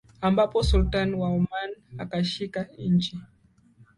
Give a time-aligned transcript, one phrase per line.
[0.21, 1.69] ambapo Sultan wa Oman
[1.99, 3.17] akashika nchi